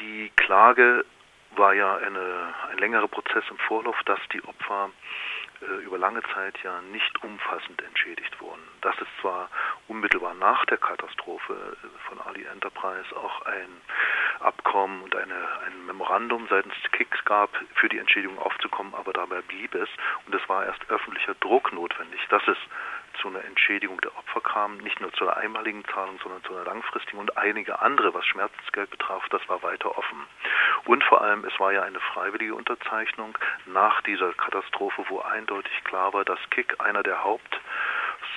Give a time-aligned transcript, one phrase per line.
[0.00, 1.04] Die Klage
[1.56, 4.90] war ja eine, ein längerer Prozess im Vorlauf, dass die Opfer
[5.60, 8.62] äh, über lange Zeit ja nicht umfassend entschädigt wurden.
[8.80, 9.50] Dass es zwar
[9.88, 13.68] unmittelbar nach der Katastrophe äh, von Ali Enterprise auch ein
[14.40, 15.34] Abkommen und eine,
[15.66, 19.88] ein Memorandum seitens KICS gab, für die Entschädigung aufzukommen, aber dabei blieb es.
[20.26, 22.56] Und es war erst öffentlicher Druck notwendig, dass es
[23.20, 26.64] zu einer Entschädigung der Opfer kam, nicht nur zu einer einmaligen Zahlung, sondern zu einer
[26.64, 27.18] langfristigen.
[27.18, 30.26] Und einige andere, was Schmerzensgeld betraf, das war weiter offen.
[30.86, 36.12] Und vor allem, es war ja eine freiwillige Unterzeichnung nach dieser Katastrophe, wo eindeutig klar
[36.12, 37.60] war, dass KIK einer der Haupt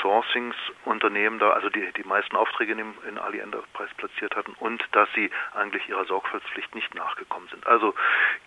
[0.00, 5.08] Sourcingsunternehmen da, also die die meisten Aufträge in, in Ali Enterprise platziert hatten und dass
[5.14, 7.66] sie eigentlich ihrer Sorgfaltspflicht nicht nachgekommen sind.
[7.66, 7.94] Also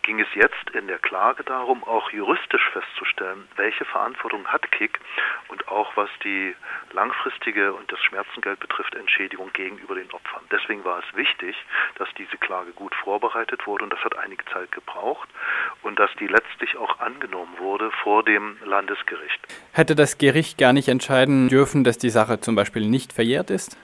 [0.02, 5.00] ging es jetzt in der Klage darum, auch juristisch festzustellen, welche Verantwortung hat KIK
[5.50, 6.56] und auch was die
[6.94, 10.44] langfristige und das Schmerzengeld betrifft, Entschädigung gegenüber den Opfern.
[10.52, 11.56] Deswegen war es wichtig,
[11.96, 15.30] dass diese Klage gut vorbereitet wurde und das hat einige Zeit gebraucht
[15.84, 19.40] und dass die letztlich auch angenommen wurde vor dem Landesgericht.
[19.72, 23.78] Hätte das Gericht gar nicht entscheiden dürfen, dass die Sache zum Beispiel nicht verjährt ist?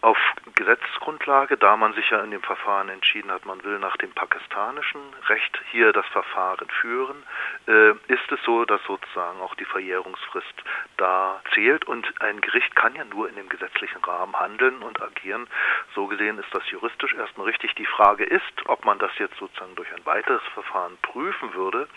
[0.00, 0.18] Auf
[0.54, 5.00] Gesetzesgrundlage, da man sich ja in dem Verfahren entschieden hat, man will nach dem pakistanischen
[5.28, 7.24] Recht hier das Verfahren führen,
[7.66, 10.54] äh, ist es so, dass sozusagen auch die Verjährungsfrist
[10.98, 15.48] da zählt und ein Gericht kann ja nur in dem gesetzlichen Rahmen handeln und agieren.
[15.94, 17.74] So gesehen ist das juristisch erstmal richtig.
[17.74, 21.88] Die Frage ist, ob man das jetzt sozusagen durch ein weiteres Verfahren prüfen würde,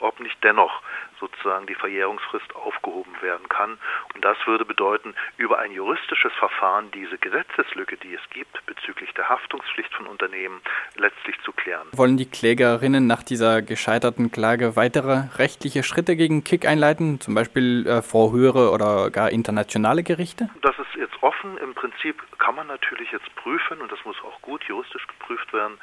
[0.00, 0.82] ob nicht dennoch
[1.18, 3.78] sozusagen die Verjährungsfrist aufgehoben werden kann.
[4.14, 9.28] Und das würde bedeuten, über ein juristisches Verfahren diese Gesetzeslücke, die es gibt, bezüglich der
[9.28, 10.60] Haftungspflicht von Unternehmen
[10.96, 11.86] letztlich zu klären.
[11.92, 17.86] Wollen die Klägerinnen nach dieser gescheiterten Klage weitere rechtliche Schritte gegen Kick einleiten, zum Beispiel
[17.86, 20.48] äh, vor höhere oder gar internationale Gerichte?
[20.62, 21.56] Das ist jetzt offen.
[21.58, 25.78] Im Prinzip kann man natürlich jetzt prüfen, und das muss auch gut juristisch geprüft werden,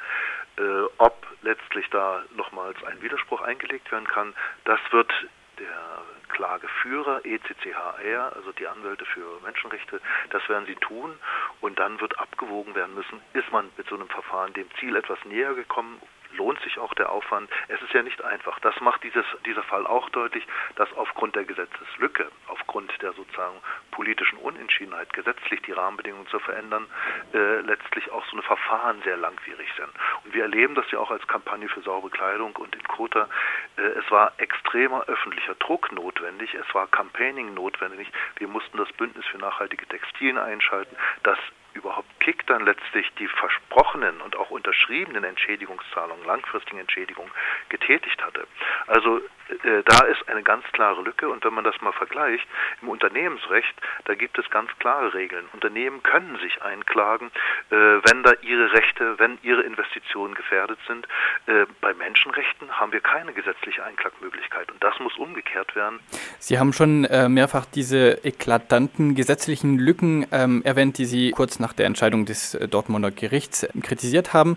[0.58, 0.62] äh,
[0.98, 4.34] ob letztlich da nochmals ein Widerspruch eingelegt werden kann.
[4.64, 5.10] Das wird
[5.58, 10.00] der Klageführer ECCHR, also die Anwälte für Menschenrechte,
[10.30, 11.18] das werden sie tun
[11.60, 15.18] und dann wird abgewogen werden müssen, ist man mit so einem Verfahren dem Ziel etwas
[15.24, 16.00] näher gekommen
[16.36, 17.50] lohnt sich auch der Aufwand.
[17.68, 18.58] Es ist ja nicht einfach.
[18.60, 20.46] Das macht dieses, dieser Fall auch deutlich,
[20.76, 23.56] dass aufgrund der Gesetzeslücke, aufgrund der sozusagen
[23.90, 26.86] politischen Unentschiedenheit, gesetzlich die Rahmenbedingungen zu verändern,
[27.32, 29.90] äh, letztlich auch so eine Verfahren sehr langwierig sind.
[30.24, 33.28] Und wir erleben das ja auch als Kampagne für saubere Kleidung und in Kota.
[33.76, 38.10] Äh, es war extremer öffentlicher Druck notwendig, es war Campaigning notwendig.
[38.36, 41.38] Wir mussten das Bündnis für nachhaltige Textilien einschalten, das
[41.74, 47.30] überhaupt KIK dann letztlich die versprochenen und auch unterschriebenen Entschädigungszahlungen, langfristigen Entschädigungen
[47.68, 48.48] getätigt hatte.
[48.88, 52.46] Also äh, da ist eine ganz klare Lücke und wenn man das mal vergleicht,
[52.82, 55.44] im Unternehmensrecht, da gibt es ganz klare Regeln.
[55.52, 57.30] Unternehmen können sich einklagen,
[57.70, 61.06] äh, wenn da ihre Rechte, wenn ihre Investitionen gefährdet sind.
[61.46, 66.00] Äh, bei Menschenrechten haben wir keine gesetzliche Einklagmöglichkeit und das muss umgekehrt werden.
[66.38, 71.86] Sie haben schon mehrfach diese eklatanten gesetzlichen Lücken ähm, erwähnt, die Sie kurz nach der
[71.86, 74.56] Entscheidung des äh, Dortmunder Gerichts kritisiert haben.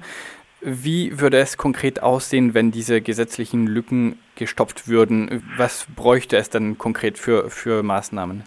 [0.61, 5.43] Wie würde es konkret aussehen, wenn diese gesetzlichen Lücken gestopft würden?
[5.57, 8.43] Was bräuchte es dann konkret für, für Maßnahmen?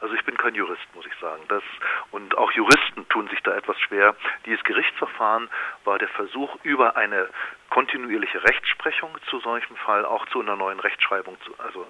[0.00, 1.42] Also ich bin kein Jurist, muss ich sagen.
[1.48, 1.62] Das,
[2.10, 4.16] und auch Juristen tun sich da etwas schwer.
[4.46, 5.48] Dieses Gerichtsverfahren
[5.84, 7.28] war der Versuch, über eine
[7.70, 11.86] kontinuierliche Rechtsprechung zu solchem Fall auch zu einer neuen Rechtschreibung, zu, also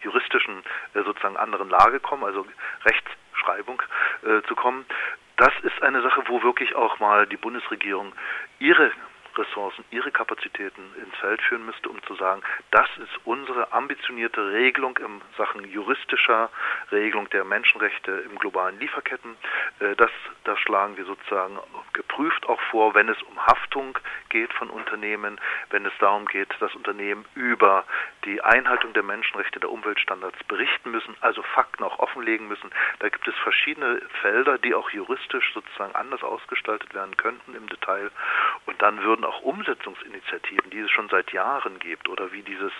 [0.00, 0.62] juristischen
[0.94, 2.46] äh, sozusagen anderen Lage kommen, also
[2.84, 3.82] Rechtschreibung
[4.22, 4.86] äh, zu kommen.
[5.36, 8.12] Das ist eine Sache, wo wirklich auch mal die Bundesregierung
[8.58, 8.90] ihre
[9.38, 14.96] Ressourcen, ihre Kapazitäten ins Feld führen müsste, um zu sagen, das ist unsere ambitionierte Regelung
[14.98, 16.50] in Sachen juristischer
[16.90, 19.36] Regelung der Menschenrechte im globalen Lieferketten.
[19.80, 20.10] Äh, das,
[20.44, 21.58] das schlagen wir sozusagen
[21.92, 23.98] geprüft auch vor, wenn es um Haftung
[24.28, 27.84] geht von Unternehmen, wenn es darum geht, dass Unternehmen über
[28.24, 32.70] die Einhaltung der Menschenrechte, der Umweltstandards berichten müssen, also Fakten auch offenlegen müssen.
[32.98, 38.10] Da gibt es verschiedene Felder, die auch juristisch sozusagen anders ausgestaltet werden könnten im Detail.
[38.66, 42.72] Und dann würden auch Umsetzungsinitiativen, die es schon seit Jahren gibt, oder wie dieses,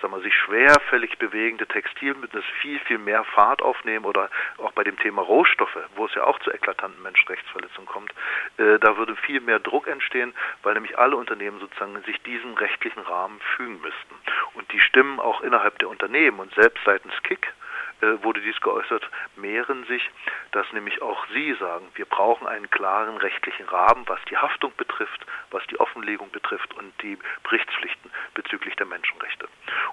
[0.00, 4.98] sagen wir, sich schwerfällig bewegende Textilbündnis viel, viel mehr Fahrt aufnehmen oder auch bei dem
[4.98, 8.12] Thema Rohstoffe, wo es ja auch zu eklatanten Menschenrechtsverletzungen kommt,
[8.58, 13.00] äh, da würde viel mehr Druck entstehen, weil nämlich alle Unternehmen sozusagen sich diesem rechtlichen
[13.00, 14.14] Rahmen fügen müssten.
[14.54, 17.52] Und die Stimmen auch innerhalb der Unternehmen und selbst seitens KIK
[18.00, 20.10] wurde dies geäußert, mehren sich,
[20.52, 25.24] dass nämlich auch Sie sagen, wir brauchen einen klaren rechtlichen Rahmen, was die Haftung betrifft,
[25.50, 29.48] was die Offenlegung betrifft und die Berichtspflichten bezüglich der Menschenrechte.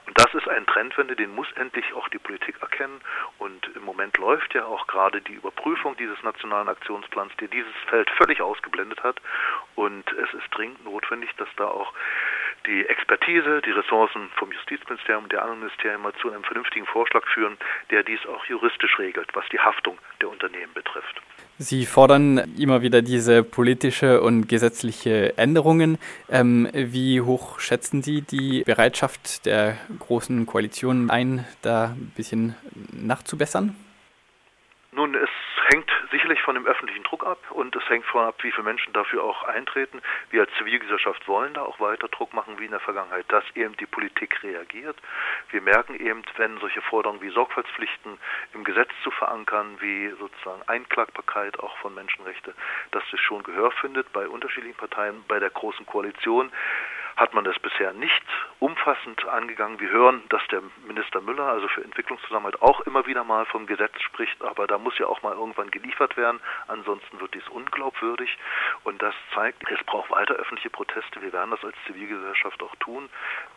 [0.06, 3.02] Und das ist ein Trendwende, den muss endlich auch die Politik erkennen.
[3.38, 8.10] Und im Moment läuft ja auch gerade die Überprüfung dieses nationalen Aktionsplans, der dieses Feld
[8.12, 9.22] völlig ausgeblendet hat.
[9.76, 11.94] Und es ist dringend notwendig, dass da auch
[12.66, 17.26] die Expertise, die Ressourcen vom Justizministerium und der anderen Ministerien mal zu einem vernünftigen Vorschlag
[17.34, 17.58] führen,
[17.90, 21.22] der dies auch juristisch regelt, was die Haftung der Unternehmen betrifft.
[21.58, 26.00] Sie fordern immer wieder diese politische und gesetzliche Änderungen.
[26.30, 32.56] Ähm, wie hoch schätzen Sie die Bereitschaft der großen Koalition ein, da ein bisschen
[32.92, 33.76] nachzubessern?
[36.32, 39.22] Sicherlich von dem öffentlichen Druck ab und es hängt von ab, wie viele Menschen dafür
[39.22, 40.02] auch eintreten.
[40.30, 43.76] Wir als Zivilgesellschaft wollen da auch weiter Druck machen wie in der Vergangenheit, dass eben
[43.76, 44.96] die Politik reagiert.
[45.50, 48.18] Wir merken eben, wenn solche Forderungen wie Sorgfaltspflichten
[48.54, 52.54] im Gesetz zu verankern, wie sozusagen Einklagbarkeit auch von Menschenrechten,
[52.92, 56.50] dass das schon Gehör findet bei unterschiedlichen Parteien, bei der Großen Koalition
[57.22, 58.24] hat man das bisher nicht
[58.58, 59.80] umfassend angegangen.
[59.80, 64.02] Wir hören, dass der Minister Müller, also für Entwicklungszusammenhalt, auch immer wieder mal vom Gesetz
[64.02, 68.36] spricht, aber da muss ja auch mal irgendwann geliefert werden, ansonsten wird dies unglaubwürdig
[68.86, 71.22] und das zeigt, es braucht weiter öffentliche Proteste.
[71.22, 73.08] Wir werden das als Zivilgesellschaft auch tun.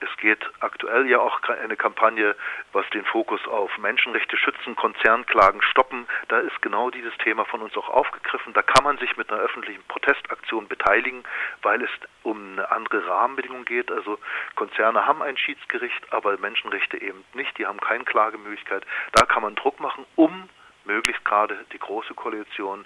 [0.01, 2.37] Es geht aktuell ja auch eine Kampagne,
[2.73, 6.07] was den Fokus auf Menschenrechte schützen, Konzernklagen stoppen.
[6.29, 8.53] Da ist genau dieses Thema von uns auch aufgegriffen.
[8.53, 11.25] Da kann man sich mit einer öffentlichen Protestaktion beteiligen,
[11.63, 11.91] weil es
[12.23, 13.93] um eine andere Rahmenbedingung geht.
[13.93, 14.19] Also
[14.57, 17.57] Konzerne haben ein Schiedsgericht, aber Menschenrechte eben nicht.
[17.59, 18.85] Die haben keine Klagemöglichkeit.
[19.13, 20.49] Da kann man Druck machen, um
[20.85, 22.85] möglichst gerade die große Koalition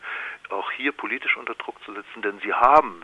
[0.50, 3.03] auch hier politisch unter Druck zu setzen, denn sie haben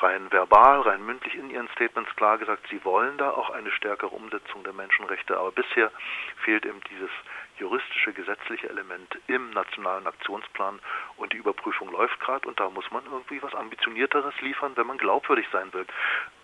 [0.00, 4.10] rein verbal, rein mündlich in ihren Statements klar gesagt, sie wollen da auch eine stärkere
[4.10, 5.90] Umsetzung der Menschenrechte, aber bisher
[6.44, 7.10] fehlt eben dieses
[7.58, 10.80] juristische, gesetzliche Element im nationalen Aktionsplan
[11.16, 14.98] und die Überprüfung läuft gerade und da muss man irgendwie was Ambitionierteres liefern, wenn man
[14.98, 15.86] glaubwürdig sein will.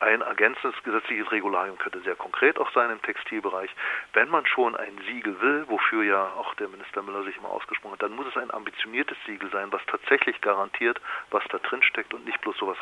[0.00, 3.70] Ein ergänzendes gesetzliches Regularium könnte sehr konkret auch sein im Textilbereich.
[4.12, 7.92] Wenn man schon ein Siegel will, wofür ja auch der Minister Müller sich immer ausgesprochen
[7.94, 11.00] hat, dann muss es ein ambitioniertes Siegel sein, was tatsächlich garantiert,
[11.30, 12.78] was da drin steckt und nicht bloß sowas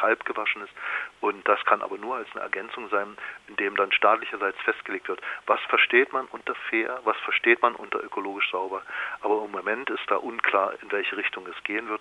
[0.63, 0.73] ist.
[1.21, 3.17] Und das kann aber nur als eine Ergänzung sein,
[3.49, 8.03] in dem dann staatlicherseits festgelegt wird, was versteht man unter fair, was versteht man unter
[8.03, 8.83] ökologisch ökologisch sauber.
[9.21, 12.01] Aber im Moment ist da unklar, in welche Richtung es gehen wird.